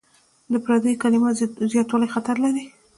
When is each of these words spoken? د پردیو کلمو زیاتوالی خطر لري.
د 0.51 0.53
پردیو 0.65 1.01
کلمو 1.03 1.29
زیاتوالی 1.71 2.11
خطر 2.15 2.35
لري. 2.43 2.63